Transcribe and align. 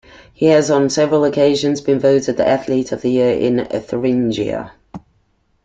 He 0.33 0.47
has 0.47 0.71
on 0.71 0.89
several 0.89 1.23
occasions 1.25 1.79
been 1.79 1.99
voted 1.99 2.35
the 2.35 2.47
athlete 2.47 2.91
of 2.91 3.03
the 3.03 3.11
year 3.11 3.35
in 3.37 3.63
Thuringia. 3.67 4.71